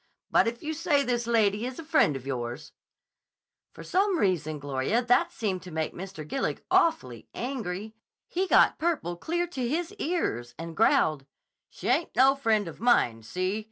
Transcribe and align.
But 0.31 0.47
if 0.47 0.63
you 0.63 0.73
say 0.73 1.03
this 1.03 1.27
lady 1.27 1.63
is 1.63 1.77
a 1.77 1.83
friend 1.83 2.15
of 2.15 2.25
yours—' 2.25 2.71
"For 3.71 3.83
some 3.83 4.17
reason, 4.17 4.57
Gloria, 4.57 5.03
that 5.03 5.31
seemed 5.31 5.61
to 5.61 5.71
make 5.71 5.93
Mr. 5.93 6.27
Gillig 6.27 6.63
awfully 6.71 7.27
angry. 7.35 7.93
He 8.27 8.47
got 8.47 8.79
purple 8.79 9.15
clear 9.15 9.45
to 9.45 9.69
his 9.69 9.93
ears, 9.99 10.55
and 10.57 10.75
growled, 10.75 11.27
'She 11.69 11.87
ain't 11.87 12.15
no 12.15 12.33
friend 12.35 12.67
of 12.67 12.79
mine. 12.79 13.21
See? 13.21 13.59